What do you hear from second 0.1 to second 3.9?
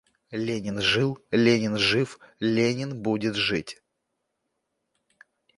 Ленин— жил, Ленин— жив, Ленин— будет жить.